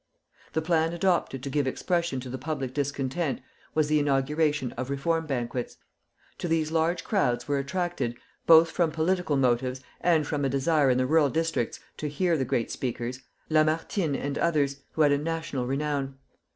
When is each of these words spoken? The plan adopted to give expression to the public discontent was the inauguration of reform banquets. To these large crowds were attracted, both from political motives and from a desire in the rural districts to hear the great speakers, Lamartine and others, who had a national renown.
The 0.53 0.63
plan 0.63 0.93
adopted 0.93 1.43
to 1.43 1.49
give 1.51 1.67
expression 1.67 2.19
to 2.21 2.29
the 2.31 2.39
public 2.39 2.73
discontent 2.73 3.39
was 3.75 3.87
the 3.87 3.99
inauguration 3.99 4.71
of 4.71 4.89
reform 4.89 5.27
banquets. 5.27 5.77
To 6.39 6.47
these 6.47 6.71
large 6.71 7.03
crowds 7.03 7.47
were 7.47 7.59
attracted, 7.59 8.15
both 8.47 8.71
from 8.71 8.89
political 8.89 9.37
motives 9.37 9.81
and 9.99 10.25
from 10.25 10.43
a 10.43 10.49
desire 10.49 10.89
in 10.89 10.97
the 10.97 11.05
rural 11.05 11.29
districts 11.29 11.79
to 11.97 12.09
hear 12.09 12.35
the 12.35 12.45
great 12.45 12.71
speakers, 12.71 13.19
Lamartine 13.47 14.15
and 14.15 14.39
others, 14.39 14.81
who 14.93 15.03
had 15.03 15.11
a 15.11 15.19
national 15.19 15.67
renown. 15.67 16.17